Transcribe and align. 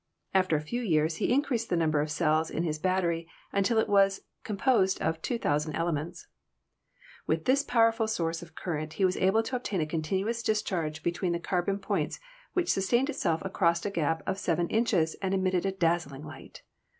After 0.33 0.55
a 0.55 0.61
few 0.61 0.81
years 0.81 1.17
he 1.17 1.31
in 1.31 1.43
creased 1.43 1.69
the 1.69 1.75
number 1.77 2.01
of 2.01 2.09
cells 2.09 2.49
in 2.49 2.63
his 2.63 2.79
battery 2.79 3.29
until 3.51 3.77
it 3.77 3.87
was 3.87 4.21
composed 4.43 4.99
of 4.99 5.21
2,000 5.21 5.75
elements. 5.75 6.25
With 7.27 7.45
this 7.45 7.61
powerful 7.61 8.07
source 8.07 8.41
of 8.41 8.55
current 8.55 8.93
he 8.93 9.05
was 9.05 9.15
able 9.15 9.43
to 9.43 9.55
obtain 9.55 9.79
a 9.79 9.85
continuous 9.85 10.41
discharge 10.41 11.03
between 11.03 11.39
carbon 11.43 11.77
points 11.77 12.19
which 12.53 12.71
sustained 12.71 13.11
itself 13.11 13.45
across 13.45 13.85
a 13.85 13.91
gap 13.91 14.23
of 14.25 14.39
7 14.39 14.67
inches 14.69 15.13
and 15.21 15.35
emitted 15.35 15.67
a 15.67 15.71
dazzling 15.71 16.25
light. 16.25 16.63